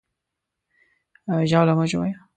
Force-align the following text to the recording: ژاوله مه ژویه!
ژاوله 1.49 1.73
مه 1.77 1.85
ژویه! 1.91 2.17